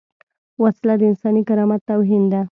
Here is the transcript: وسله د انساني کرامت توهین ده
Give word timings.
وسله 0.63 0.95
د 0.99 1.01
انساني 1.09 1.41
کرامت 1.49 1.81
توهین 1.89 2.23
ده 2.31 2.41